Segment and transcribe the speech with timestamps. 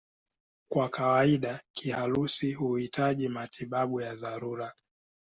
[0.71, 4.73] Kwa kawaida kiharusi huhitaji matibabu ya dharura.